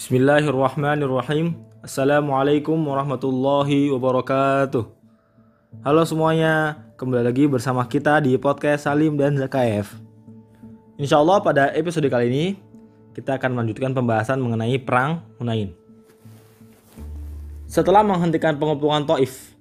Bismillahirrahmanirrahim. 0.00 1.60
Assalamualaikum 1.84 2.72
warahmatullahi 2.72 3.92
wabarakatuh. 3.92 4.88
Halo 5.84 6.02
semuanya, 6.08 6.80
kembali 6.96 7.20
lagi 7.20 7.44
bersama 7.44 7.84
kita 7.84 8.16
di 8.24 8.32
podcast 8.40 8.88
Salim 8.88 9.20
dan 9.20 9.36
Zakaev. 9.36 9.92
Insya 10.96 11.20
Allah 11.20 11.44
pada 11.44 11.68
episode 11.76 12.08
kali 12.08 12.32
ini 12.32 12.44
kita 13.12 13.36
akan 13.36 13.52
melanjutkan 13.52 13.92
pembahasan 13.92 14.40
mengenai 14.40 14.80
perang 14.80 15.20
Hunain. 15.36 15.76
Setelah 17.68 18.00
menghentikan 18.00 18.56
pengepungan 18.56 19.04
Taif, 19.04 19.52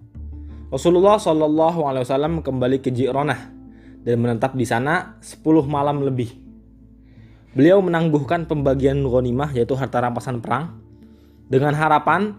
Rasulullah 0.72 1.20
Wasallam 1.20 2.40
kembali 2.40 2.80
ke 2.80 2.96
Jironah 2.96 3.52
dan 4.08 4.16
menetap 4.24 4.56
di 4.56 4.64
sana 4.64 5.20
10 5.20 5.44
malam 5.68 6.00
lebih. 6.00 6.32
Beliau 7.58 7.82
menangguhkan 7.82 8.46
pembagian 8.46 9.02
ghanimah 9.02 9.50
yaitu 9.58 9.74
harta 9.74 9.98
rampasan 10.06 10.38
perang 10.38 10.78
dengan 11.50 11.74
harapan 11.74 12.38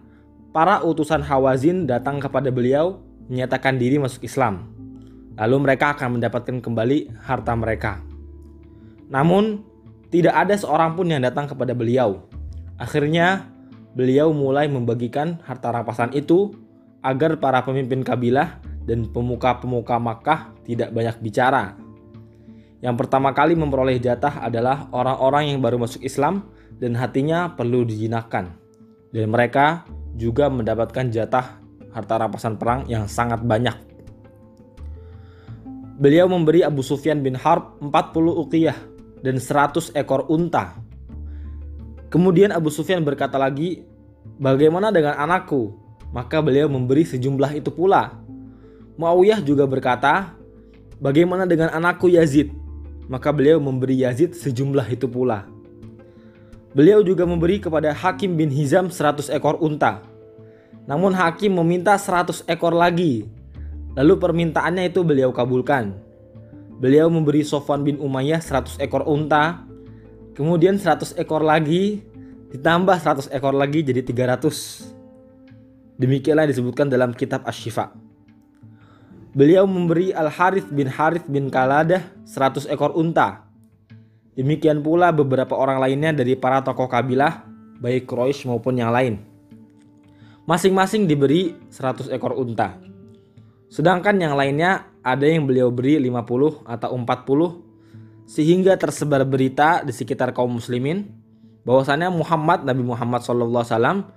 para 0.55 0.83
utusan 0.87 1.23
Hawazin 1.23 1.87
datang 1.87 2.23
kepada 2.23 2.55
beliau 2.55 3.03
menyatakan 3.27 3.79
diri 3.79 3.99
masuk 3.99 4.23
Islam. 4.23 4.71
Lalu 5.35 5.57
mereka 5.67 5.95
akan 5.99 6.19
mendapatkan 6.19 6.59
kembali 6.63 7.11
harta 7.27 7.55
mereka. 7.59 8.03
Namun, 9.11 9.67
tidak 10.11 10.35
ada 10.35 10.55
seorang 10.55 10.95
pun 10.99 11.11
yang 11.11 11.23
datang 11.23 11.51
kepada 11.51 11.75
beliau. 11.75 12.27
Akhirnya, 12.79 13.47
beliau 13.95 14.31
mulai 14.31 14.67
membagikan 14.67 15.43
harta 15.43 15.75
rampasan 15.75 16.15
itu 16.15 16.55
agar 17.03 17.39
para 17.39 17.63
pemimpin 17.67 18.07
kabilah 18.07 18.61
dan 18.85 19.09
pemuka-pemuka 19.11 19.97
Makkah 19.99 20.55
tidak 20.67 20.91
banyak 20.95 21.17
bicara. 21.23 21.79
Yang 22.81 22.97
pertama 23.05 23.37
kali 23.37 23.53
memperoleh 23.53 24.01
jatah 24.01 24.41
adalah 24.41 24.89
orang-orang 24.93 25.53
yang 25.53 25.61
baru 25.61 25.77
masuk 25.77 26.01
Islam 26.01 26.49
dan 26.81 26.97
hatinya 26.97 27.53
perlu 27.53 27.85
dijinakkan. 27.85 28.57
Dan 29.13 29.29
mereka 29.29 29.85
juga 30.17 30.49
mendapatkan 30.49 31.13
jatah 31.13 31.61
harta 31.93 32.15
rampasan 32.17 32.57
perang 32.57 32.89
yang 32.89 33.05
sangat 33.05 33.45
banyak. 33.45 33.77
Beliau 36.01 36.25
memberi 36.33 36.65
Abu 36.65 36.81
Sufyan 36.81 37.21
bin 37.21 37.37
Harb 37.37 37.77
40 37.85 37.93
uqiyah 38.49 38.79
dan 39.21 39.37
100 39.37 39.93
ekor 39.93 40.25
unta. 40.33 40.81
Kemudian 42.09 42.57
Abu 42.57 42.73
Sufyan 42.73 43.05
berkata 43.05 43.37
lagi, 43.37 43.85
"Bagaimana 44.41 44.89
dengan 44.89 45.21
anakku?" 45.21 45.77
Maka 46.11 46.41
beliau 46.43 46.67
memberi 46.67 47.05
sejumlah 47.05 47.55
itu 47.55 47.71
pula. 47.71 48.17
Muawiyah 48.97 49.45
juga 49.45 49.69
berkata, 49.69 50.35
"Bagaimana 50.99 51.45
dengan 51.45 51.71
anakku 51.71 52.09
Yazid?" 52.11 52.60
Maka 53.11 53.35
beliau 53.35 53.59
memberi 53.59 54.07
Yazid 54.07 54.39
sejumlah 54.39 54.87
itu 54.87 55.11
pula. 55.11 55.51
Beliau 56.71 57.03
juga 57.03 57.27
memberi 57.27 57.59
kepada 57.59 57.91
Hakim 57.91 58.39
bin 58.39 58.47
Hizam 58.47 58.87
100 58.87 59.35
ekor 59.35 59.59
unta. 59.59 60.07
Namun 60.87 61.11
Hakim 61.11 61.59
meminta 61.59 61.99
100 61.99 62.47
ekor 62.47 62.71
lagi. 62.71 63.27
Lalu 63.99 64.15
permintaannya 64.23 64.87
itu 64.87 65.03
beliau 65.03 65.35
kabulkan. 65.35 65.99
Beliau 66.79 67.11
memberi 67.11 67.43
Sofwan 67.43 67.83
bin 67.83 67.99
Umayyah 67.99 68.39
100 68.39 68.79
ekor 68.79 69.03
unta. 69.11 69.67
Kemudian 70.39 70.79
100 70.79 71.19
ekor 71.19 71.43
lagi 71.43 72.07
ditambah 72.55 72.97
100 72.97 73.35
ekor 73.35 73.53
lagi 73.59 73.83
jadi 73.83 74.07
300. 74.07 75.99
Demikianlah 76.01 76.49
disebutkan 76.49 76.89
dalam 76.89 77.13
kitab 77.13 77.45
Asy-Syifa. 77.45 77.93
Beliau 79.31 79.63
memberi 79.63 80.11
Al-Harith 80.11 80.75
bin 80.75 80.91
Harith 80.91 81.23
bin 81.31 81.55
Kaladah 81.55 82.03
100 82.27 82.67
ekor 82.67 82.99
unta. 82.99 83.47
Demikian 84.35 84.83
pula 84.83 85.15
beberapa 85.15 85.55
orang 85.55 85.79
lainnya 85.79 86.11
dari 86.11 86.35
para 86.35 86.59
tokoh 86.67 86.91
kabilah, 86.91 87.47
baik 87.79 88.11
Quraisy 88.11 88.51
maupun 88.51 88.83
yang 88.83 88.91
lain. 88.91 89.23
Masing-masing 90.51 91.07
diberi 91.07 91.55
100 91.71 92.11
ekor 92.11 92.35
unta. 92.35 92.75
Sedangkan 93.71 94.19
yang 94.19 94.35
lainnya 94.35 94.91
ada 95.07 95.23
yang 95.23 95.47
beliau 95.47 95.71
beri 95.71 96.03
50 96.03 96.67
atau 96.67 96.91
40 96.91 98.27
sehingga 98.27 98.75
tersebar 98.75 99.23
berita 99.23 99.87
di 99.87 99.95
sekitar 99.95 100.35
kaum 100.35 100.59
muslimin 100.59 101.07
bahwasannya 101.63 102.11
Muhammad 102.11 102.67
Nabi 102.67 102.83
Muhammad 102.83 103.23
SAW 103.23 104.11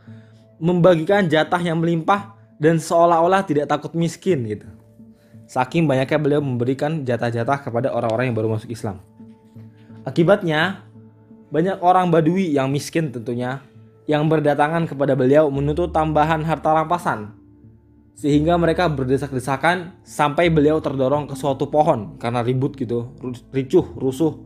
membagikan 0.58 1.30
jatah 1.30 1.62
yang 1.62 1.78
melimpah 1.78 2.34
dan 2.58 2.82
seolah-olah 2.82 3.46
tidak 3.46 3.70
takut 3.70 3.94
miskin 3.94 4.42
gitu. 4.50 4.66
Saking 5.48 5.86
banyaknya 5.86 6.20
beliau 6.20 6.42
memberikan 6.42 7.04
jatah-jatah 7.04 7.68
kepada 7.68 7.92
orang-orang 7.92 8.32
yang 8.32 8.38
baru 8.38 8.50
masuk 8.56 8.72
Islam. 8.72 9.04
Akibatnya, 10.08 10.84
banyak 11.52 11.80
orang 11.84 12.10
Badui 12.12 12.56
yang 12.56 12.72
miskin 12.72 13.12
tentunya 13.12 13.64
yang 14.04 14.28
berdatangan 14.28 14.88
kepada 14.88 15.16
beliau 15.16 15.48
menuntut 15.48 15.96
tambahan 15.96 16.44
harta 16.44 16.76
rampasan. 16.76 17.36
Sehingga 18.14 18.60
mereka 18.60 18.92
berdesak-desakan 18.92 20.04
sampai 20.06 20.52
beliau 20.52 20.78
terdorong 20.84 21.26
ke 21.26 21.36
suatu 21.40 21.68
pohon 21.72 22.20
karena 22.20 22.46
ribut 22.46 22.78
gitu, 22.78 23.16
ricuh, 23.50 23.86
rusuh. 23.98 24.38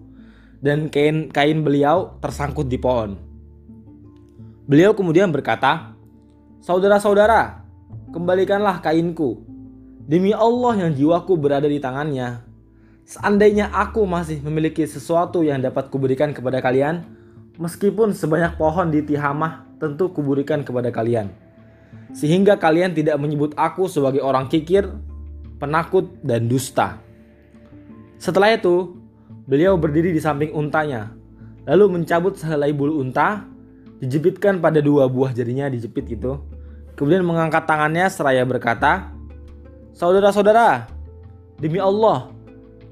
Dan 0.58 0.90
kain 0.90 1.30
kain 1.30 1.62
beliau 1.62 2.18
tersangkut 2.18 2.66
di 2.66 2.82
pohon. 2.82 3.14
Beliau 4.66 4.98
kemudian 4.98 5.30
berkata, 5.30 5.94
"Saudara-saudara, 6.66 7.62
kembalikanlah 8.10 8.82
kainku 8.82 9.46
Demi 10.08 10.32
Allah 10.32 10.88
yang 10.88 10.96
jiwaku 10.96 11.36
berada 11.36 11.68
di 11.68 11.84
tangannya, 11.84 12.40
seandainya 13.04 13.68
aku 13.76 14.08
masih 14.08 14.40
memiliki 14.40 14.88
sesuatu 14.88 15.44
yang 15.44 15.60
dapat 15.60 15.92
kuberikan 15.92 16.32
kepada 16.32 16.64
kalian, 16.64 17.04
meskipun 17.60 18.16
sebanyak 18.16 18.56
pohon 18.56 18.88
di 18.88 19.04
Tihamah 19.04 19.68
tentu 19.84 20.08
kuberikan 20.16 20.64
kepada 20.64 20.96
kalian. 20.96 21.28
Sehingga 22.16 22.56
kalian 22.56 22.96
tidak 22.96 23.20
menyebut 23.20 23.52
aku 23.60 23.92
sebagai 23.92 24.24
orang 24.24 24.48
kikir, 24.48 24.88
penakut, 25.60 26.08
dan 26.24 26.48
dusta. 26.48 27.04
Setelah 28.16 28.56
itu, 28.56 28.96
beliau 29.44 29.76
berdiri 29.76 30.16
di 30.16 30.24
samping 30.24 30.56
untanya, 30.56 31.12
lalu 31.68 32.00
mencabut 32.00 32.40
sehelai 32.40 32.72
bulu 32.72 33.04
unta, 33.04 33.44
dijepitkan 34.00 34.64
pada 34.64 34.80
dua 34.80 35.12
buah 35.12 35.36
jarinya 35.36 35.68
dijepit 35.68 36.16
gitu. 36.16 36.40
Kemudian 36.96 37.28
mengangkat 37.28 37.68
tangannya 37.68 38.08
seraya 38.08 38.48
berkata, 38.48 39.17
Saudara-saudara, 39.98 40.86
demi 41.58 41.82
Allah, 41.82 42.30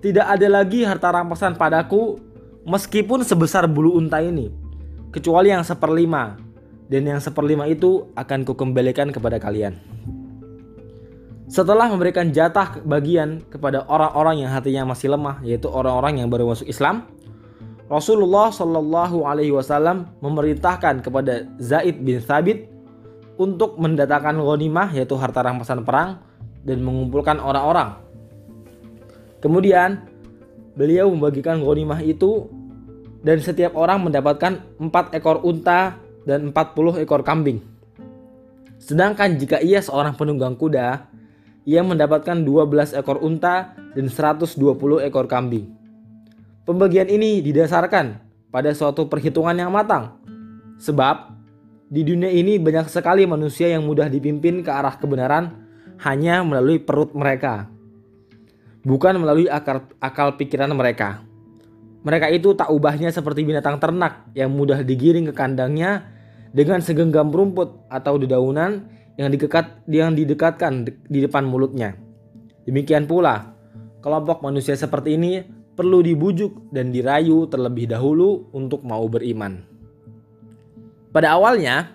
tidak 0.01 0.25
ada 0.25 0.47
lagi 0.49 0.81
harta 0.81 1.13
rampasan 1.13 1.53
padaku 1.53 2.17
meskipun 2.65 3.21
sebesar 3.21 3.69
bulu 3.69 3.93
unta 3.93 4.17
ini, 4.25 4.49
kecuali 5.13 5.53
yang 5.53 5.61
seperlima, 5.61 6.33
dan 6.89 7.05
yang 7.05 7.21
seperlima 7.21 7.69
itu 7.69 8.09
akan 8.17 8.41
kukembalikan 8.41 9.13
kepada 9.13 9.37
kalian. 9.37 9.77
Setelah 11.45 11.93
memberikan 11.93 12.33
jatah 12.33 12.81
bagian 12.81 13.45
kepada 13.53 13.85
orang-orang 13.85 14.41
yang 14.41 14.49
hatinya 14.49 14.89
masih 14.89 15.13
lemah, 15.13 15.45
yaitu 15.45 15.69
orang-orang 15.69 16.25
yang 16.25 16.33
baru 16.33 16.57
masuk 16.57 16.65
Islam, 16.65 17.05
Rasulullah 17.85 18.49
Shallallahu 18.49 19.29
Alaihi 19.29 19.53
Wasallam 19.53 20.09
memerintahkan 20.25 21.05
kepada 21.05 21.45
Zaid 21.61 22.01
bin 22.01 22.17
Thabit 22.17 22.65
untuk 23.37 23.77
mendatangkan 23.77 24.41
ghanimah 24.41 24.89
yaitu 24.89 25.13
harta 25.13 25.45
rampasan 25.45 25.85
perang 25.85 26.33
dan 26.65 26.81
mengumpulkan 26.81 27.37
orang-orang. 27.37 28.01
Kemudian 29.39 30.09
beliau 30.73 31.07
membagikan 31.13 31.61
ghanimah 31.61 32.01
itu 32.01 32.49
dan 33.21 33.37
setiap 33.39 33.77
orang 33.77 34.01
mendapatkan 34.01 34.65
4 34.81 35.17
ekor 35.17 35.45
unta 35.45 36.01
dan 36.25 36.49
40 36.49 37.05
ekor 37.05 37.21
kambing. 37.21 37.61
Sedangkan 38.81 39.37
jika 39.37 39.61
ia 39.61 39.81
seorang 39.81 40.17
penunggang 40.17 40.57
kuda, 40.57 41.09
ia 41.65 41.81
mendapatkan 41.81 42.41
12 42.45 42.97
ekor 42.97 43.21
unta 43.21 43.73
dan 43.97 44.05
120 44.09 44.57
ekor 45.05 45.25
kambing. 45.25 45.73
Pembagian 46.65 47.09
ini 47.09 47.41
didasarkan 47.45 48.21
pada 48.49 48.73
suatu 48.73 49.05
perhitungan 49.09 49.57
yang 49.57 49.73
matang. 49.73 50.17
Sebab 50.81 51.33
di 51.89 52.01
dunia 52.01 52.29
ini 52.29 52.57
banyak 52.57 52.89
sekali 52.89 53.25
manusia 53.29 53.69
yang 53.69 53.85
mudah 53.85 54.09
dipimpin 54.09 54.65
ke 54.65 54.69
arah 54.73 54.97
kebenaran 54.97 55.64
hanya 56.01 56.43
melalui 56.43 56.81
perut 56.81 57.15
mereka, 57.15 57.71
bukan 58.83 59.19
melalui 59.21 59.47
akal, 59.47 59.87
akal 59.99 60.35
pikiran 60.35 60.71
mereka. 60.75 61.23
Mereka 62.05 62.29
itu 62.29 62.53
tak 62.53 62.69
ubahnya 62.69 63.09
seperti 63.09 63.41
binatang 63.41 63.81
ternak 63.81 64.29
yang 64.37 64.53
mudah 64.53 64.85
digiring 64.85 65.25
ke 65.29 65.33
kandangnya 65.33 66.05
dengan 66.53 66.77
segenggam 66.79 67.33
rumput 67.33 67.89
atau 67.89 68.21
dedaunan 68.21 68.85
yang 69.17 69.33
dikekat 69.33 69.87
yang 69.89 70.13
didekatkan 70.13 70.85
di 70.85 71.19
depan 71.25 71.47
mulutnya. 71.47 71.97
Demikian 72.69 73.09
pula, 73.09 73.57
kelompok 74.05 74.45
manusia 74.45 74.77
seperti 74.77 75.17
ini 75.17 75.41
perlu 75.73 76.05
dibujuk 76.05 76.69
dan 76.69 76.93
dirayu 76.93 77.49
terlebih 77.49 77.89
dahulu 77.89 78.47
untuk 78.53 78.85
mau 78.85 79.03
beriman. 79.09 79.65
Pada 81.09 81.35
awalnya, 81.39 81.94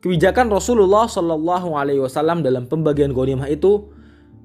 kebijakan 0.00 0.48
Rasulullah 0.48 1.06
Shallallahu 1.06 1.76
Alaihi 1.76 2.00
Wasallam 2.00 2.40
dalam 2.40 2.66
pembagian 2.66 3.12
ghanimah 3.12 3.48
itu 3.48 3.92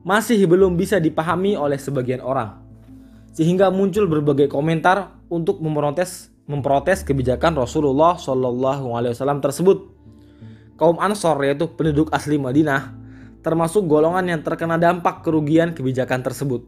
masih 0.06 0.40
belum 0.46 0.78
bisa 0.78 1.02
dipahami 1.02 1.58
oleh 1.58 1.80
sebagian 1.82 2.22
orang, 2.22 2.62
sehingga 3.34 3.74
muncul 3.74 4.06
berbagai 4.06 4.52
komentar 4.52 5.18
untuk 5.32 5.60
memprotes 5.64 6.30
memprotes 6.46 7.02
kebijakan 7.02 7.58
Rasulullah 7.58 8.14
Shallallahu 8.20 8.94
Alaihi 8.94 9.18
Wasallam 9.18 9.42
tersebut. 9.42 9.90
Kaum 10.76 11.00
Ansor 11.00 11.40
yaitu 11.48 11.72
penduduk 11.72 12.12
asli 12.12 12.36
Madinah 12.36 12.94
termasuk 13.40 13.88
golongan 13.88 14.28
yang 14.28 14.42
terkena 14.44 14.76
dampak 14.76 15.24
kerugian 15.24 15.72
kebijakan 15.72 16.20
tersebut. 16.26 16.68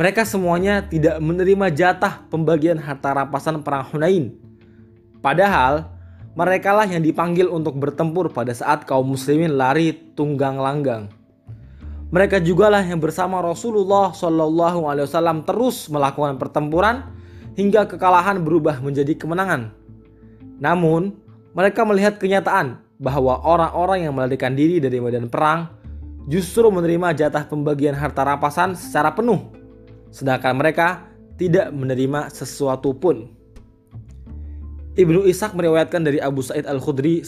Mereka 0.00 0.24
semuanya 0.24 0.86
tidak 0.88 1.20
menerima 1.20 1.68
jatah 1.74 2.24
pembagian 2.32 2.80
harta 2.80 3.12
rampasan 3.12 3.60
perang 3.60 3.84
Hunain. 3.92 4.32
Padahal 5.20 5.99
merekalah 6.38 6.86
yang 6.86 7.02
dipanggil 7.02 7.50
untuk 7.50 7.78
bertempur 7.78 8.30
pada 8.30 8.54
saat 8.54 8.86
kaum 8.86 9.14
muslimin 9.14 9.54
lari 9.54 9.94
tunggang 10.14 10.58
langgang. 10.58 11.10
Mereka 12.10 12.42
jugalah 12.42 12.82
yang 12.82 12.98
bersama 12.98 13.38
Rasulullah 13.38 14.10
Shallallahu 14.10 14.90
Alaihi 14.90 15.06
Wasallam 15.06 15.46
terus 15.46 15.86
melakukan 15.86 16.42
pertempuran 16.42 17.06
hingga 17.54 17.86
kekalahan 17.86 18.42
berubah 18.42 18.82
menjadi 18.82 19.14
kemenangan. 19.14 19.70
Namun, 20.58 21.14
mereka 21.54 21.86
melihat 21.86 22.18
kenyataan 22.18 22.82
bahwa 22.98 23.38
orang-orang 23.46 24.06
yang 24.06 24.14
melarikan 24.18 24.58
diri 24.58 24.82
dari 24.82 24.98
medan 24.98 25.30
perang 25.30 25.70
justru 26.26 26.66
menerima 26.68 27.14
jatah 27.16 27.46
pembagian 27.46 27.94
harta 27.94 28.26
rampasan 28.26 28.74
secara 28.74 29.14
penuh, 29.14 29.50
sedangkan 30.10 30.54
mereka 30.58 31.08
tidak 31.40 31.72
menerima 31.72 32.28
sesuatu 32.28 32.92
pun. 32.92 33.39
Ibnu 34.98 35.26
Ishaq 35.26 35.54
meriwayatkan 35.54 36.02
dari 36.02 36.18
Abu 36.18 36.42
Sa'id 36.42 36.66
Al-Khudri, 36.66 37.22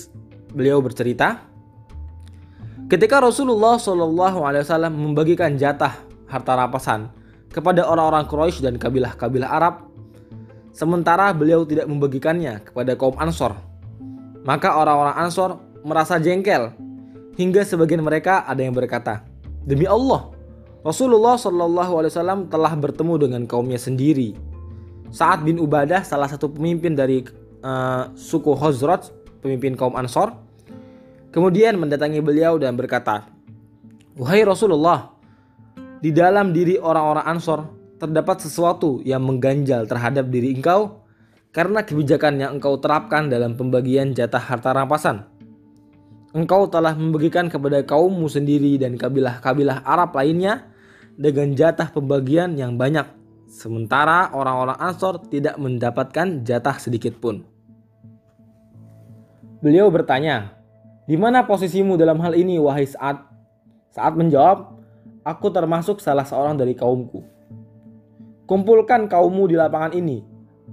beliau 0.50 0.82
bercerita, 0.82 1.46
ketika 2.90 3.22
Rasulullah 3.22 3.78
Shallallahu 3.78 4.42
Alaihi 4.42 4.66
Wasallam 4.66 4.92
membagikan 4.98 5.54
jatah 5.54 6.02
harta 6.26 6.52
rampasan 6.58 7.12
kepada 7.54 7.86
orang-orang 7.86 8.26
Quraisy 8.26 8.66
dan 8.66 8.80
kabilah-kabilah 8.80 9.50
Arab, 9.50 9.74
sementara 10.74 11.30
beliau 11.30 11.62
tidak 11.62 11.86
membagikannya 11.86 12.64
kepada 12.66 12.98
kaum 12.98 13.14
Ansor 13.20 13.72
maka 14.42 14.74
orang-orang 14.74 15.16
Ansor 15.22 15.58
merasa 15.86 16.18
jengkel 16.18 16.74
hingga 17.38 17.62
sebagian 17.62 18.02
mereka 18.02 18.42
ada 18.46 18.60
yang 18.62 18.74
berkata, 18.74 19.22
"Demi 19.62 19.86
Allah, 19.86 20.34
Rasulullah 20.82 21.38
Shallallahu 21.38 22.02
alaihi 22.02 22.12
wasallam 22.12 22.40
telah 22.50 22.74
bertemu 22.74 23.14
dengan 23.18 23.42
kaumnya 23.46 23.78
sendiri." 23.78 24.34
Saat 25.12 25.44
bin 25.46 25.60
Ubadah, 25.60 26.02
salah 26.02 26.26
satu 26.26 26.50
pemimpin 26.50 26.96
dari 26.96 27.22
uh, 27.62 28.12
suku 28.18 28.52
Khazraj, 28.58 29.08
pemimpin 29.40 29.78
kaum 29.78 29.96
Ansor, 29.96 30.36
kemudian 31.30 31.78
mendatangi 31.78 32.20
beliau 32.20 32.60
dan 32.60 32.76
berkata, 32.76 33.30
"Wahai 34.18 34.44
Rasulullah, 34.44 35.14
di 36.02 36.10
dalam 36.10 36.50
diri 36.50 36.76
orang-orang 36.76 37.26
Ansor 37.30 37.60
terdapat 38.02 38.42
sesuatu 38.42 38.98
yang 39.06 39.22
mengganjal 39.22 39.86
terhadap 39.86 40.26
diri 40.26 40.58
engkau 40.58 41.06
karena 41.54 41.86
kebijakan 41.86 42.42
yang 42.42 42.50
engkau 42.58 42.74
terapkan 42.82 43.30
dalam 43.30 43.54
pembagian 43.54 44.10
jatah 44.10 44.42
harta 44.42 44.74
rampasan. 44.74 45.30
Engkau 46.34 46.66
telah 46.66 46.98
membagikan 46.98 47.46
kepada 47.46 47.84
kaummu 47.86 48.26
sendiri 48.26 48.80
dan 48.80 48.98
kabilah-kabilah 48.98 49.84
Arab 49.86 50.16
lainnya 50.18 50.66
dengan 51.14 51.52
jatah 51.52 51.92
pembagian 51.92 52.56
yang 52.56 52.74
banyak, 52.80 53.04
sementara 53.46 54.32
orang-orang 54.34 54.80
Ansor 54.80 55.20
tidak 55.28 55.60
mendapatkan 55.60 56.40
jatah 56.42 56.80
sedikit 56.80 57.20
pun. 57.20 57.44
Beliau 59.62 59.86
bertanya, 59.94 60.58
"Di 61.06 61.14
mana 61.14 61.46
posisimu 61.46 61.94
dalam 61.94 62.18
hal 62.18 62.34
ini, 62.34 62.58
wahai 62.58 62.82
Saat?" 62.82 63.22
Saat 63.94 64.18
menjawab, 64.18 64.74
"Aku 65.22 65.54
termasuk 65.54 66.02
salah 66.02 66.26
seorang 66.26 66.58
dari 66.58 66.74
kaumku." 66.74 67.22
Kumpulkan 68.42 69.06
kaummu 69.06 69.46
di 69.46 69.54
lapangan 69.54 69.94
ini, 69.94 70.18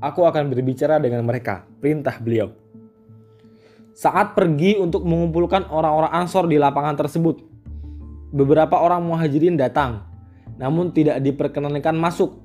aku 0.01 0.25
akan 0.25 0.49
berbicara 0.49 0.97
dengan 0.97 1.21
mereka, 1.21 1.69
perintah 1.77 2.17
beliau. 2.17 2.49
Saat 3.93 4.33
pergi 4.33 4.81
untuk 4.81 5.05
mengumpulkan 5.05 5.69
orang-orang 5.69 6.09
Ansor 6.09 6.49
di 6.49 6.57
lapangan 6.57 6.97
tersebut, 6.97 7.45
beberapa 8.33 8.81
orang 8.81 9.05
muhajirin 9.05 9.53
datang, 9.53 10.01
namun 10.57 10.89
tidak 10.89 11.21
diperkenankan 11.21 11.93
masuk. 11.93 12.41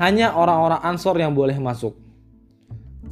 Hanya 0.00 0.32
orang-orang 0.32 0.80
Ansor 0.80 1.20
yang 1.20 1.36
boleh 1.36 1.60
masuk. 1.60 1.92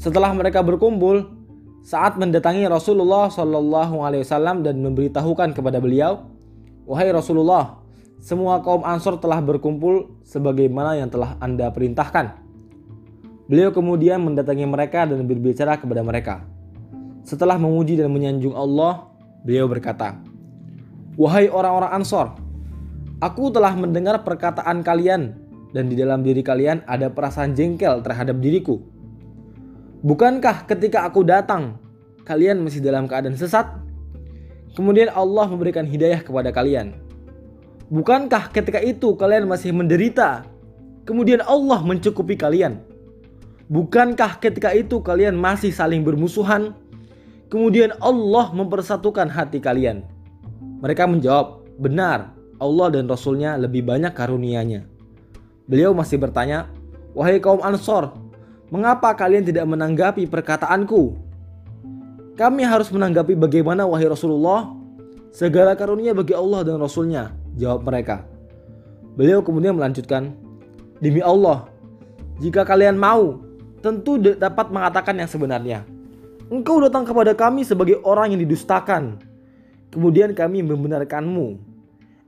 Setelah 0.01 0.33
mereka 0.33 0.65
berkumpul, 0.65 1.42
saat 1.83 2.15
mendatangi 2.15 2.63
Rasulullah 2.71 3.27
Shallallahu 3.27 4.07
Alaihi 4.07 4.23
Wasallam 4.23 4.63
dan 4.63 4.79
memberitahukan 4.87 5.51
kepada 5.51 5.83
beliau, 5.83 6.31
wahai 6.87 7.11
Rasulullah, 7.11 7.83
semua 8.23 8.63
kaum 8.63 8.87
Ansor 8.87 9.19
telah 9.19 9.43
berkumpul 9.43 10.23
sebagaimana 10.23 10.95
yang 10.95 11.11
telah 11.11 11.35
anda 11.43 11.67
perintahkan. 11.75 12.39
Beliau 13.51 13.75
kemudian 13.75 14.23
mendatangi 14.23 14.63
mereka 14.63 15.11
dan 15.11 15.27
berbicara 15.27 15.75
kepada 15.75 16.07
mereka. 16.07 16.47
Setelah 17.27 17.59
memuji 17.59 17.99
dan 17.99 18.15
menyanjung 18.15 18.55
Allah, 18.55 19.11
beliau 19.43 19.67
berkata, 19.67 20.23
"Wahai 21.19 21.51
orang-orang 21.51 21.99
Ansor, 21.99 22.39
aku 23.19 23.51
telah 23.51 23.75
mendengar 23.75 24.23
perkataan 24.23 24.87
kalian 24.87 25.35
dan 25.75 25.91
di 25.91 25.99
dalam 25.99 26.23
diri 26.23 26.47
kalian 26.47 26.87
ada 26.87 27.11
perasaan 27.11 27.59
jengkel 27.59 28.05
terhadap 28.07 28.39
diriku. 28.39 28.92
Bukankah 30.03 30.67
ketika 30.67 31.07
aku 31.07 31.23
datang, 31.23 31.79
kalian 32.27 32.59
masih 32.59 32.83
dalam 32.83 33.07
keadaan 33.07 33.39
sesat? 33.39 33.71
Kemudian 34.75 35.07
Allah 35.15 35.47
memberikan 35.47 35.87
hidayah 35.87 36.27
kepada 36.27 36.51
kalian. 36.51 36.99
Bukankah 37.87 38.51
ketika 38.51 38.83
itu 38.83 39.15
kalian 39.15 39.47
masih 39.47 39.71
menderita? 39.71 40.43
Kemudian 41.07 41.39
Allah 41.47 41.87
mencukupi 41.87 42.35
kalian. 42.35 42.83
Bukankah 43.71 44.43
ketika 44.43 44.75
itu 44.75 44.99
kalian 44.99 45.39
masih 45.39 45.71
saling 45.71 46.03
bermusuhan? 46.03 46.75
Kemudian 47.47 47.95
Allah 48.03 48.51
mempersatukan 48.51 49.31
hati 49.31 49.63
kalian. 49.63 50.03
Mereka 50.83 51.07
menjawab, 51.07 51.63
benar, 51.79 52.35
Allah 52.59 52.91
dan 52.91 53.07
Rasulnya 53.07 53.55
lebih 53.55 53.87
banyak 53.87 54.11
karunianya. 54.19 54.83
Beliau 55.71 55.95
masih 55.95 56.19
bertanya, 56.19 56.67
Wahai 57.15 57.39
kaum 57.39 57.63
Ansor, 57.63 58.32
mengapa 58.73 59.13
kalian 59.13 59.45
tidak 59.45 59.69
menanggapi 59.69 60.25
perkataanku? 60.25 61.13
Kami 62.33 62.65
harus 62.65 62.89
menanggapi 62.89 63.37
bagaimana 63.37 63.85
wahai 63.85 64.09
Rasulullah? 64.09 64.73
Segala 65.29 65.77
karunia 65.77 66.17
bagi 66.17 66.33
Allah 66.33 66.65
dan 66.65 66.81
Rasulnya, 66.81 67.37
jawab 67.61 67.85
mereka. 67.85 68.25
Beliau 69.13 69.45
kemudian 69.45 69.77
melanjutkan, 69.77 70.33
Demi 71.03 71.21
Allah, 71.21 71.69
jika 72.41 72.65
kalian 72.65 72.97
mau, 72.97 73.45
tentu 73.85 74.17
dapat 74.17 74.73
mengatakan 74.73 75.19
yang 75.19 75.29
sebenarnya. 75.29 75.85
Engkau 76.49 76.81
datang 76.81 77.05
kepada 77.05 77.37
kami 77.37 77.67
sebagai 77.67 78.01
orang 78.07 78.33
yang 78.33 78.41
didustakan. 78.45 79.21
Kemudian 79.93 80.33
kami 80.33 80.65
membenarkanmu. 80.65 81.61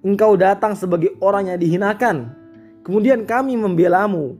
Engkau 0.05 0.37
datang 0.37 0.77
sebagai 0.77 1.17
orang 1.25 1.49
yang 1.49 1.59
dihinakan. 1.61 2.33
Kemudian 2.85 3.25
kami 3.25 3.57
membelamu. 3.57 4.37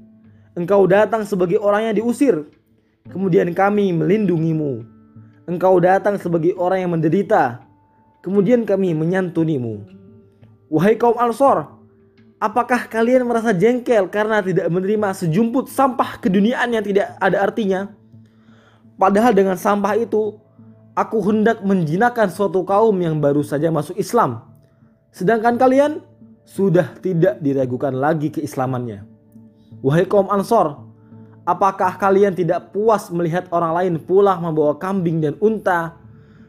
Engkau 0.55 0.87
datang 0.87 1.27
sebagai 1.27 1.59
orang 1.59 1.91
yang 1.91 1.95
diusir. 1.99 2.47
Kemudian 3.11 3.51
kami 3.53 3.91
melindungimu. 3.91 4.87
Engkau 5.51 5.77
datang 5.83 6.17
sebagai 6.17 6.55
orang 6.57 6.87
yang 6.87 6.93
menderita. 6.95 7.61
Kemudian 8.23 8.65
kami 8.65 8.97
menyantunimu. 8.97 9.85
Wahai 10.73 10.97
kaum 10.97 11.19
Ansor, 11.21 11.75
Apakah 12.45 12.93
kalian 12.93 13.25
merasa 13.25 13.57
jengkel 13.57 14.05
karena 14.13 14.45
tidak 14.45 14.69
menerima 14.69 15.17
sejumput 15.17 15.71
sampah 15.71 16.21
keduniaan 16.21 16.77
yang 16.77 16.85
tidak 16.85 17.17
ada 17.17 17.41
artinya? 17.41 17.97
Padahal 19.01 19.33
dengan 19.33 19.57
sampah 19.57 19.97
itu, 19.97 20.37
aku 20.93 21.25
hendak 21.25 21.65
menjinakkan 21.65 22.29
suatu 22.29 22.61
kaum 22.69 23.01
yang 23.01 23.17
baru 23.17 23.41
saja 23.41 23.73
masuk 23.73 23.97
Islam. 23.97 24.45
Sedangkan 25.09 25.57
kalian 25.57 26.05
sudah 26.45 26.93
tidak 27.01 27.41
diragukan 27.41 27.97
lagi 27.97 28.29
keislamannya. 28.29 29.14
Wahai 29.85 30.09
kaum 30.09 30.33
Ansor, 30.33 30.81
apakah 31.45 32.01
kalian 32.01 32.33
tidak 32.33 32.73
puas 32.73 33.13
melihat 33.13 33.45
orang 33.53 33.77
lain 33.77 33.93
pulang 34.01 34.41
membawa 34.41 34.81
kambing 34.81 35.21
dan 35.21 35.37
unta, 35.45 36.01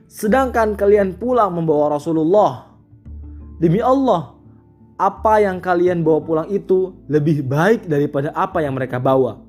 sedangkan 0.08 0.80
kalian 0.80 1.20
pulang 1.20 1.52
membawa 1.52 2.00
Rasulullah? 2.00 2.72
Demi 3.60 3.84
Allah, 3.84 4.40
apa 4.96 5.44
yang 5.44 5.60
kalian 5.60 6.00
bawa 6.00 6.24
pulang 6.24 6.48
itu 6.48 6.96
lebih 7.12 7.44
baik 7.44 7.92
daripada 7.92 8.32
apa 8.32 8.64
yang 8.64 8.72
mereka 8.72 9.04
bawa. 9.04 9.44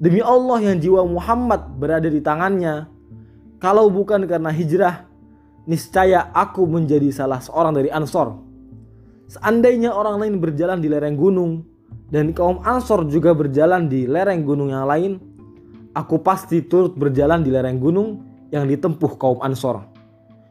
Demi 0.00 0.24
Allah 0.24 0.72
yang 0.72 0.80
jiwa 0.80 1.04
Muhammad 1.04 1.76
berada 1.76 2.08
di 2.08 2.24
tangannya, 2.24 2.88
kalau 3.60 3.92
bukan 3.92 4.24
karena 4.24 4.48
hijrah, 4.48 5.04
niscaya 5.68 6.32
aku 6.32 6.64
menjadi 6.64 7.12
salah 7.12 7.44
seorang 7.44 7.76
dari 7.76 7.92
Ansor. 7.92 8.32
Seandainya 9.28 9.92
orang 9.92 10.24
lain 10.24 10.40
berjalan 10.40 10.80
di 10.80 10.88
lereng 10.88 11.20
gunung 11.20 11.76
dan 12.08 12.32
kaum 12.32 12.64
Ansor 12.64 13.04
juga 13.08 13.36
berjalan 13.36 13.86
di 13.86 14.08
lereng 14.08 14.44
gunung 14.44 14.72
yang 14.72 14.88
lain, 14.88 15.20
aku 15.92 16.20
pasti 16.24 16.64
turut 16.64 16.96
berjalan 16.96 17.44
di 17.44 17.52
lereng 17.52 17.76
gunung 17.76 18.24
yang 18.48 18.64
ditempuh 18.64 19.20
kaum 19.20 19.38
Ansor. 19.44 19.84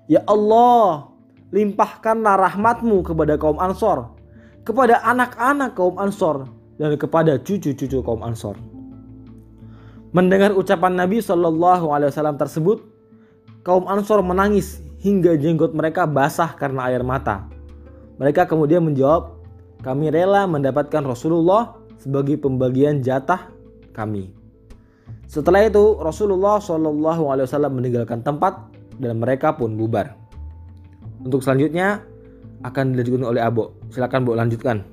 Ya 0.06 0.22
Allah, 0.30 1.10
limpahkanlah 1.50 2.38
rahmatmu 2.38 3.02
kepada 3.02 3.36
kaum 3.42 3.58
Ansor, 3.58 4.14
kepada 4.62 5.02
anak-anak 5.02 5.74
kaum 5.74 5.98
Ansor, 5.98 6.46
dan 6.78 6.94
kepada 6.94 7.42
cucu-cucu 7.42 8.06
kaum 8.06 8.22
Ansor. 8.22 8.54
Mendengar 10.14 10.56
ucapan 10.56 10.96
Nabi 10.96 11.20
Shallallahu 11.20 11.92
Alaihi 11.92 12.10
Wasallam 12.14 12.38
tersebut, 12.38 12.86
kaum 13.66 13.90
Ansor 13.90 14.22
menangis 14.22 14.80
hingga 15.02 15.36
jenggot 15.36 15.74
mereka 15.74 16.06
basah 16.06 16.54
karena 16.54 16.88
air 16.90 17.02
mata. 17.02 17.50
Mereka 18.18 18.50
kemudian 18.50 18.82
menjawab, 18.82 19.37
kami 19.82 20.10
rela 20.10 20.50
mendapatkan 20.50 21.04
Rasulullah 21.06 21.78
sebagai 22.02 22.38
pembagian 22.42 23.02
jatah 23.02 23.50
kami. 23.94 24.34
Setelah 25.28 25.68
itu 25.68 26.00
Rasulullah 26.00 26.58
Wasallam 26.62 27.78
meninggalkan 27.78 28.24
tempat 28.24 28.72
dan 28.98 29.20
mereka 29.20 29.54
pun 29.54 29.76
bubar. 29.76 30.16
Untuk 31.20 31.44
selanjutnya 31.44 32.00
akan 32.64 32.96
dilanjutkan 32.96 33.28
oleh 33.28 33.42
Abo. 33.44 33.76
Silakan 33.92 34.24
Bu 34.24 34.34
lanjutkan. 34.34 34.88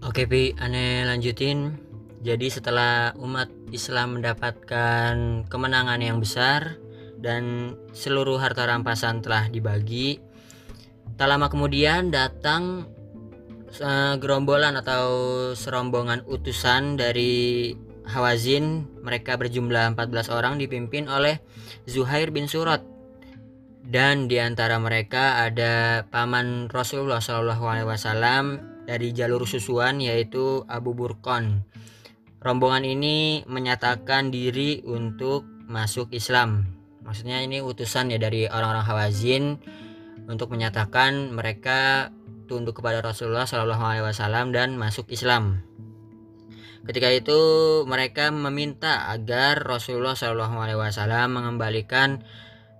Oke 0.00 0.24
Pi, 0.24 0.56
aneh 0.56 1.04
lanjutin. 1.04 1.76
Jadi 2.20 2.48
setelah 2.52 3.12
umat 3.20 3.48
Islam 3.72 4.20
mendapatkan 4.20 5.44
kemenangan 5.48 6.00
yang 6.00 6.20
besar 6.20 6.76
dan 7.20 7.76
seluruh 7.92 8.40
harta 8.40 8.64
rampasan 8.64 9.20
telah 9.20 9.48
dibagi, 9.48 10.20
tak 11.20 11.28
lama 11.28 11.52
kemudian 11.52 12.08
datang 12.08 12.88
uh, 13.78 14.18
gerombolan 14.18 14.74
atau 14.74 15.06
serombongan 15.54 16.26
utusan 16.26 16.98
dari 16.98 17.74
Hawazin. 18.10 18.90
Mereka 19.06 19.38
berjumlah 19.38 19.94
14 19.94 20.34
orang 20.34 20.58
dipimpin 20.58 21.06
oleh 21.06 21.38
Zuhair 21.86 22.34
bin 22.34 22.50
Surat 22.50 22.82
dan 23.90 24.30
di 24.30 24.38
antara 24.38 24.78
mereka 24.78 25.42
ada 25.42 26.06
paman 26.06 26.70
Rasulullah 26.70 27.18
Shallallahu 27.18 27.64
Alaihi 27.66 27.88
Wasallam 27.90 28.44
dari 28.86 29.10
jalur 29.10 29.42
susuan 29.50 29.98
yaitu 29.98 30.62
Abu 30.70 30.94
Burkon. 30.94 31.66
Rombongan 32.40 32.86
ini 32.86 33.42
menyatakan 33.50 34.30
diri 34.30 34.80
untuk 34.86 35.44
masuk 35.68 36.14
Islam. 36.14 36.70
Maksudnya 37.04 37.42
ini 37.42 37.60
utusan 37.60 38.14
ya 38.14 38.18
dari 38.22 38.46
orang-orang 38.46 38.86
Hawazin 38.86 39.44
untuk 40.30 40.54
menyatakan 40.54 41.34
mereka 41.34 42.14
tunduk 42.50 42.82
kepada 42.82 42.98
Rasulullah 42.98 43.46
Shallallahu 43.46 43.78
Alaihi 43.78 44.04
Wasallam 44.10 44.50
dan 44.50 44.74
masuk 44.74 45.06
Islam. 45.14 45.62
Ketika 46.82 47.06
itu 47.14 47.40
mereka 47.86 48.34
meminta 48.34 49.06
agar 49.14 49.62
Rasulullah 49.62 50.18
Shallallahu 50.18 50.58
Alaihi 50.58 50.80
Wasallam 50.82 51.38
mengembalikan 51.38 52.26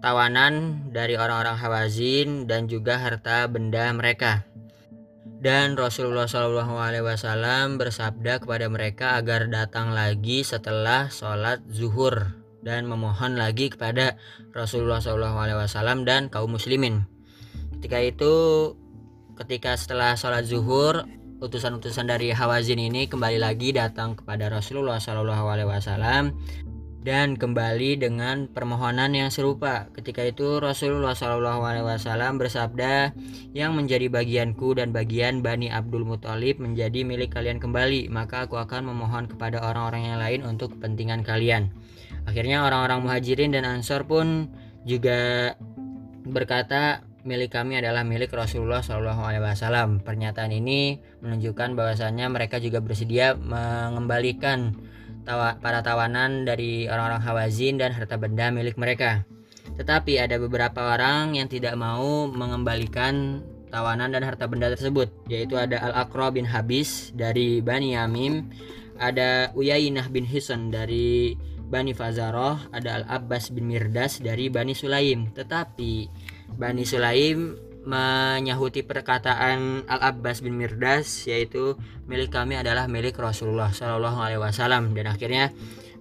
tawanan 0.03 0.89
dari 0.91 1.15
orang-orang 1.15 1.55
Hawazin 1.55 2.51
dan 2.51 2.67
juga 2.67 2.99
harta 2.99 3.47
benda 3.47 3.87
mereka. 3.95 4.43
Dan 5.41 5.79
Rasulullah 5.79 6.27
Shallallahu 6.27 6.75
Alaihi 6.77 7.07
Wasallam 7.07 7.79
bersabda 7.79 8.43
kepada 8.43 8.67
mereka 8.67 9.17
agar 9.17 9.47
datang 9.47 9.95
lagi 9.95 10.43
setelah 10.45 11.09
sholat 11.09 11.63
zuhur 11.71 12.35
dan 12.61 12.85
memohon 12.85 13.41
lagi 13.41 13.73
kepada 13.73 14.21
Rasulullah 14.53 15.01
Shallallahu 15.01 15.39
Alaihi 15.41 15.59
Wasallam 15.61 16.05
dan 16.05 16.29
kaum 16.29 16.53
muslimin. 16.57 17.09
Ketika 17.81 18.05
itu, 18.05 18.35
ketika 19.41 19.73
setelah 19.73 20.13
sholat 20.21 20.45
zuhur, 20.45 21.09
utusan-utusan 21.41 22.13
dari 22.13 22.29
Hawazin 22.29 22.77
ini 22.77 23.09
kembali 23.09 23.41
lagi 23.41 23.73
datang 23.73 24.13
kepada 24.13 24.53
Rasulullah 24.53 25.01
Shallallahu 25.01 25.49
Alaihi 25.49 25.69
Wasallam 25.73 26.37
dan 27.01 27.41
kembali 27.41 27.97
dengan 27.97 28.45
permohonan 28.53 29.17
yang 29.17 29.33
serupa. 29.33 29.89
Ketika 29.97 30.29
itu 30.29 30.61
Rasulullah 30.61 31.17
Shallallahu 31.17 31.65
Alaihi 31.65 31.89
Wasallam 31.89 32.37
bersabda, 32.37 33.17
yang 33.57 33.73
menjadi 33.73 34.13
bagianku 34.13 34.77
dan 34.77 34.93
bagian 34.93 35.41
bani 35.41 35.73
Abdul 35.73 36.05
Muthalib 36.05 36.61
menjadi 36.61 37.01
milik 37.01 37.33
kalian 37.33 37.57
kembali, 37.57 38.13
maka 38.13 38.45
aku 38.45 38.61
akan 38.61 38.93
memohon 38.93 39.25
kepada 39.25 39.65
orang-orang 39.65 40.13
yang 40.13 40.19
lain 40.21 40.41
untuk 40.45 40.77
kepentingan 40.77 41.25
kalian. 41.25 41.73
Akhirnya 42.29 42.69
orang-orang 42.69 43.09
muhajirin 43.09 43.57
dan 43.57 43.65
ansor 43.65 44.05
pun 44.05 44.53
juga 44.85 45.57
berkata 46.29 47.09
milik 47.25 47.53
kami 47.53 47.81
adalah 47.81 48.03
milik 48.07 48.33
Rasulullah 48.33 48.81
Shallallahu 48.81 49.23
Alaihi 49.23 49.45
Wasallam. 49.45 50.01
Pernyataan 50.01 50.53
ini 50.53 51.01
menunjukkan 51.21 51.77
bahwasannya 51.77 52.27
mereka 52.33 52.57
juga 52.59 52.81
bersedia 52.81 53.37
mengembalikan 53.37 54.77
tawa, 55.29 55.61
para 55.61 55.85
tawanan 55.85 56.49
dari 56.49 56.89
orang-orang 56.89 57.23
Hawazin 57.23 57.77
dan 57.77 57.93
harta 57.93 58.17
benda 58.17 58.49
milik 58.49 58.81
mereka. 58.81 59.29
Tetapi 59.77 60.21
ada 60.21 60.37
beberapa 60.41 60.97
orang 60.97 61.37
yang 61.37 61.49
tidak 61.49 61.77
mau 61.77 62.29
mengembalikan 62.29 63.45
tawanan 63.71 64.11
dan 64.11 64.27
harta 64.27 64.51
benda 64.51 64.67
tersebut, 64.73 65.09
yaitu 65.31 65.55
ada 65.55 65.79
Al-Aqra 65.79 66.35
bin 66.35 66.45
Habis 66.45 67.15
dari 67.15 67.63
Bani 67.63 67.95
Yamim, 67.95 68.51
ada 68.99 69.55
Uyainah 69.55 70.11
bin 70.11 70.27
Hisan 70.27 70.75
dari 70.75 71.39
Bani 71.71 71.95
Fazaroh, 71.95 72.59
ada 72.75 72.99
Al-Abbas 73.01 73.55
bin 73.55 73.71
Mirdas 73.71 74.19
dari 74.19 74.51
Bani 74.51 74.75
Sulaim. 74.75 75.31
Tetapi 75.31 76.11
Bani 76.57 76.83
Sulaim 76.89 77.55
menyahuti 77.85 78.85
perkataan 78.85 79.89
Al 79.89 80.01
Abbas 80.13 80.45
bin 80.45 80.61
Mirdas 80.61 81.25
yaitu 81.25 81.81
milik 82.05 82.29
kami 82.33 82.61
adalah 82.61 82.85
milik 82.85 83.17
Rasulullah 83.17 83.73
Shallallahu 83.73 84.21
Alaihi 84.21 84.43
Wasallam 84.43 84.93
dan 84.93 85.09
akhirnya 85.09 85.49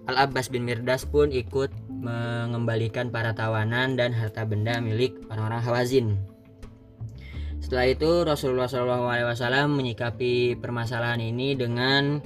Al 0.04 0.28
Abbas 0.28 0.52
bin 0.52 0.68
Mirdas 0.68 1.08
pun 1.08 1.32
ikut 1.32 1.72
mengembalikan 1.88 3.08
para 3.08 3.32
tawanan 3.32 3.96
dan 3.96 4.12
harta 4.12 4.44
benda 4.44 4.80
milik 4.80 5.16
orang-orang 5.28 5.62
Hawazin. 5.64 6.06
Setelah 7.60 7.86
itu 7.92 8.10
Rasulullah 8.24 8.68
Shallallahu 8.68 9.06
Alaihi 9.08 9.28
Wasallam 9.28 9.76
menyikapi 9.76 10.58
permasalahan 10.58 11.20
ini 11.20 11.54
dengan 11.54 12.20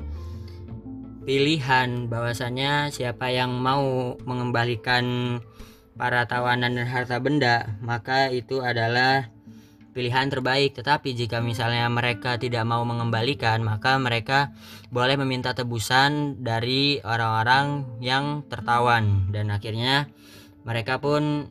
pilihan 1.24 2.06
bahwasanya 2.06 2.92
siapa 2.92 3.32
yang 3.32 3.58
mau 3.58 4.14
mengembalikan 4.22 5.36
para 5.94 6.26
tawanan 6.26 6.74
dan 6.74 6.86
harta 6.90 7.22
benda 7.22 7.78
maka 7.82 8.30
itu 8.30 8.60
adalah 8.60 9.30
pilihan 9.94 10.26
terbaik. 10.28 10.74
Tetapi 10.74 11.14
jika 11.14 11.38
misalnya 11.38 11.86
mereka 11.86 12.36
tidak 12.36 12.66
mau 12.66 12.82
mengembalikan, 12.82 13.62
maka 13.62 13.96
mereka 13.96 14.50
boleh 14.90 15.14
meminta 15.14 15.54
tebusan 15.54 16.42
dari 16.42 16.98
orang-orang 17.00 17.86
yang 18.02 18.42
tertawan 18.50 19.30
dan 19.30 19.54
akhirnya 19.54 20.10
mereka 20.66 20.98
pun 20.98 21.48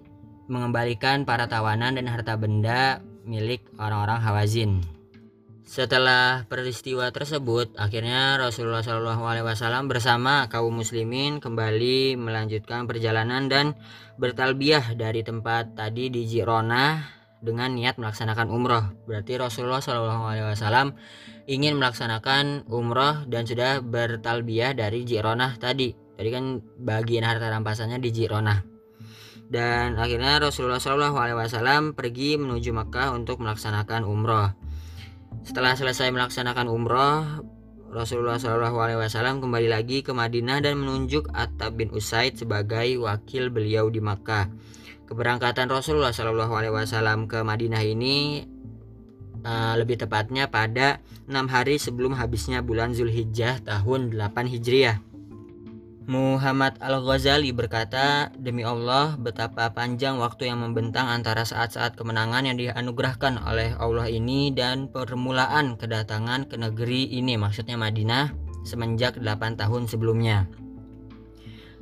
mengembalikan 0.51 1.23
para 1.23 1.47
tawanan 1.47 1.95
dan 1.95 2.11
harta 2.11 2.35
benda 2.35 2.99
milik 3.23 3.63
orang-orang 3.79 4.19
Hawazin. 4.19 4.92
Setelah 5.73 6.45
peristiwa 6.45 7.09
tersebut, 7.09 7.73
akhirnya 7.81 8.37
Rasulullah 8.37 8.85
SAW 8.85 9.89
bersama 9.89 10.45
kaum 10.45 10.69
muslimin 10.69 11.41
kembali 11.41 12.13
melanjutkan 12.13 12.85
perjalanan 12.85 13.49
dan 13.49 13.73
bertalbiah 14.21 14.93
dari 14.93 15.25
tempat 15.25 15.73
tadi 15.73 16.13
di 16.13 16.29
Jirona 16.29 17.01
dengan 17.41 17.73
niat 17.73 17.97
melaksanakan 17.97 18.53
umroh. 18.53 18.85
Berarti 19.09 19.33
Rasulullah 19.41 19.81
Shallallahu 19.81 20.23
Alaihi 20.29 20.45
Wasallam 20.53 20.93
ingin 21.49 21.81
melaksanakan 21.81 22.69
umroh 22.69 23.25
dan 23.25 23.49
sudah 23.49 23.81
bertalbiah 23.81 24.77
dari 24.77 25.09
Jironah 25.09 25.57
tadi. 25.57 25.89
Tadi 25.89 26.29
kan 26.29 26.61
bagian 26.85 27.25
harta 27.25 27.49
rampasannya 27.49 27.97
di 27.97 28.13
Jironah. 28.13 28.61
Dan 29.49 29.97
akhirnya 29.97 30.37
Rasulullah 30.37 30.77
Shallallahu 30.77 31.17
Alaihi 31.17 31.37
Wasallam 31.41 31.97
pergi 31.97 32.37
menuju 32.37 32.69
Makkah 32.77 33.09
untuk 33.17 33.41
melaksanakan 33.41 34.05
umroh. 34.05 34.62
Setelah 35.41 35.73
selesai 35.73 36.13
melaksanakan 36.13 36.69
umroh, 36.69 37.41
Rasulullah 37.89 38.37
Wasallam 38.37 39.41
kembali 39.41 39.73
lagi 39.73 40.05
ke 40.05 40.13
Madinah 40.13 40.61
dan 40.61 40.77
menunjuk 40.77 41.33
Atta 41.33 41.73
bin 41.73 41.89
Usaid 41.89 42.37
sebagai 42.37 43.01
wakil 43.01 43.49
beliau 43.49 43.89
di 43.89 43.97
Makkah 43.97 44.49
keberangkatan 45.13 45.69
Rasulullah 45.69 46.09
Wasallam 46.09 47.29
ke 47.29 47.45
Madinah 47.45 47.85
ini 47.85 48.41
uh, 49.45 49.77
lebih 49.77 50.01
tepatnya 50.01 50.49
pada 50.49 51.05
enam 51.29 51.45
hari 51.51 51.77
sebelum 51.77 52.17
habisnya 52.17 52.65
bulan 52.65 52.97
Zulhijjah 52.97 53.61
tahun 53.61 54.09
8 54.15 54.49
Hijriah. 54.49 55.12
Muhammad 56.03 56.75
Al-Ghazali 56.83 57.55
berkata, 57.55 58.27
Demi 58.35 58.67
Allah, 58.67 59.15
betapa 59.15 59.71
panjang 59.71 60.19
waktu 60.19 60.51
yang 60.51 60.59
membentang 60.59 61.07
antara 61.07 61.47
saat-saat 61.47 61.95
kemenangan 61.95 62.43
yang 62.43 62.59
dianugerahkan 62.59 63.39
oleh 63.39 63.71
Allah 63.79 64.11
ini 64.11 64.51
dan 64.51 64.91
permulaan 64.91 65.79
kedatangan 65.79 66.51
ke 66.51 66.59
negeri 66.59 67.07
ini, 67.07 67.39
maksudnya 67.39 67.79
Madinah, 67.79 68.35
semenjak 68.67 69.15
8 69.15 69.55
tahun 69.55 69.87
sebelumnya. 69.87 70.51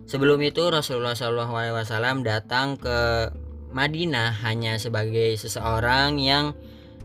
Sebelum 0.05 0.37
itu 0.45 0.69
Rasulullah 0.69 1.17
SAW 1.17 2.21
datang 2.21 2.77
ke 2.77 3.31
Madinah 3.73 4.37
hanya 4.45 4.77
sebagai 4.77 5.33
seseorang 5.33 6.21
yang 6.21 6.53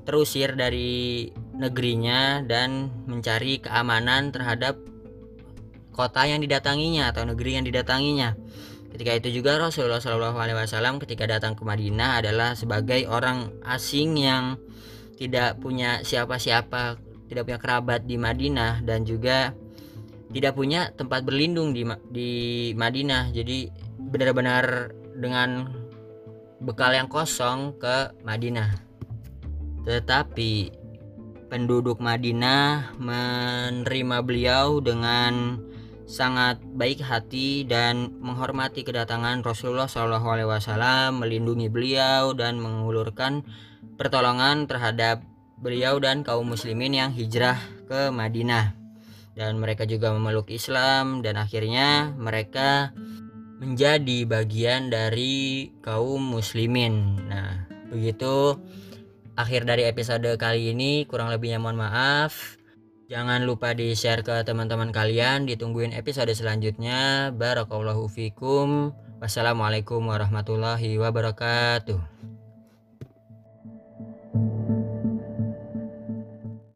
terusir 0.04 0.52
dari 0.52 1.30
negerinya 1.56 2.44
dan 2.44 2.92
mencari 3.08 3.62
keamanan 3.64 4.34
terhadap 4.34 4.76
kota 5.96 6.28
yang 6.28 6.44
didatanginya 6.44 7.08
atau 7.08 7.24
negeri 7.24 7.56
yang 7.56 7.64
didatanginya. 7.64 8.36
Ketika 8.92 9.12
itu 9.16 9.40
juga 9.40 9.56
Rasulullah 9.56 10.00
SAW 10.00 11.00
ketika 11.04 11.24
datang 11.24 11.56
ke 11.56 11.64
Madinah 11.64 12.20
adalah 12.20 12.52
sebagai 12.52 13.08
orang 13.08 13.56
asing 13.64 14.16
yang 14.20 14.60
tidak 15.16 15.56
punya 15.60 16.04
siapa-siapa, 16.04 17.00
tidak 17.28 17.48
punya 17.48 17.60
kerabat 17.60 18.04
di 18.04 18.16
Madinah 18.20 18.84
dan 18.84 19.08
juga 19.08 19.56
tidak 20.32 20.52
punya 20.56 20.92
tempat 20.92 21.24
berlindung 21.24 21.72
di 21.72 21.84
di 22.12 22.30
Madinah. 22.76 23.32
Jadi 23.32 23.68
benar-benar 23.96 24.92
dengan 25.16 25.72
bekal 26.60 26.96
yang 26.96 27.08
kosong 27.08 27.76
ke 27.76 28.16
Madinah. 28.24 28.80
Tetapi 29.84 30.52
penduduk 31.46 32.02
Madinah 32.02 32.96
menerima 32.98 34.18
beliau 34.24 34.82
dengan 34.82 35.62
sangat 36.06 36.62
baik 36.62 37.02
hati 37.02 37.66
dan 37.66 38.14
menghormati 38.22 38.86
kedatangan 38.86 39.42
Rasulullah 39.42 39.90
Shallallahu 39.90 40.26
Alaihi 40.30 40.48
Wasallam, 40.48 41.20
melindungi 41.20 41.66
beliau 41.66 42.30
dan 42.32 42.62
mengulurkan 42.62 43.42
pertolongan 43.98 44.70
terhadap 44.70 45.26
beliau 45.58 45.98
dan 45.98 46.22
kaum 46.22 46.46
muslimin 46.46 46.94
yang 46.94 47.10
hijrah 47.10 47.58
ke 47.90 48.14
Madinah. 48.14 48.78
Dan 49.36 49.60
mereka 49.60 49.84
juga 49.84 50.14
memeluk 50.14 50.48
Islam 50.48 51.20
dan 51.20 51.36
akhirnya 51.36 52.14
mereka 52.16 52.96
menjadi 53.60 54.24
bagian 54.24 54.88
dari 54.88 55.68
kaum 55.84 56.22
muslimin. 56.22 57.20
Nah, 57.28 57.68
begitu 57.92 58.56
akhir 59.36 59.68
dari 59.68 59.84
episode 59.84 60.28
kali 60.40 60.72
ini 60.72 61.04
kurang 61.04 61.28
lebihnya 61.28 61.60
mohon 61.60 61.76
maaf. 61.76 62.56
Jangan 63.06 63.46
lupa 63.46 63.70
di 63.70 63.94
share 63.94 64.26
ke 64.26 64.42
teman-teman 64.42 64.90
kalian. 64.90 65.46
Ditungguin 65.46 65.94
episode 65.94 66.34
selanjutnya. 66.34 67.30
Barakallahu 67.30 68.10
fikum. 68.10 68.90
Wassalamualaikum 69.22 70.02
warahmatullahi 70.02 70.98
wabarakatuh. 70.98 72.02